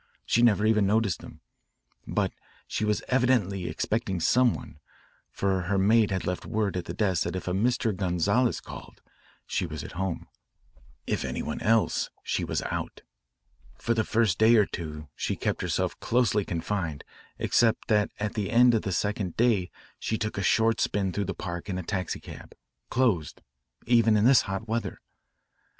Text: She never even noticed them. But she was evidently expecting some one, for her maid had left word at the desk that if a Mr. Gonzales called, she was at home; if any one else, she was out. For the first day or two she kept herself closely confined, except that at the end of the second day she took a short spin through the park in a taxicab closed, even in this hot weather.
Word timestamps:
She 0.25 0.41
never 0.41 0.65
even 0.65 0.87
noticed 0.87 1.19
them. 1.19 1.41
But 2.07 2.33
she 2.65 2.85
was 2.85 3.03
evidently 3.09 3.67
expecting 3.69 4.19
some 4.19 4.55
one, 4.55 4.79
for 5.29 5.61
her 5.69 5.77
maid 5.77 6.09
had 6.09 6.25
left 6.25 6.43
word 6.43 6.75
at 6.75 6.85
the 6.85 6.93
desk 6.95 7.21
that 7.21 7.35
if 7.35 7.47
a 7.47 7.51
Mr. 7.51 7.95
Gonzales 7.95 8.61
called, 8.61 8.99
she 9.45 9.67
was 9.67 9.83
at 9.83 9.91
home; 9.91 10.27
if 11.05 11.23
any 11.23 11.43
one 11.43 11.59
else, 11.61 12.09
she 12.23 12.43
was 12.43 12.63
out. 12.71 13.01
For 13.75 13.93
the 13.93 14.03
first 14.03 14.39
day 14.39 14.55
or 14.55 14.65
two 14.65 15.07
she 15.15 15.35
kept 15.35 15.61
herself 15.61 15.99
closely 15.99 16.43
confined, 16.45 17.03
except 17.37 17.87
that 17.89 18.09
at 18.19 18.33
the 18.33 18.49
end 18.49 18.73
of 18.73 18.81
the 18.81 18.91
second 18.91 19.37
day 19.37 19.69
she 19.99 20.17
took 20.17 20.35
a 20.39 20.41
short 20.41 20.81
spin 20.81 21.11
through 21.11 21.25
the 21.25 21.35
park 21.35 21.69
in 21.69 21.77
a 21.77 21.83
taxicab 21.83 22.55
closed, 22.89 23.43
even 23.85 24.17
in 24.17 24.25
this 24.25 24.41
hot 24.49 24.67
weather. 24.67 24.99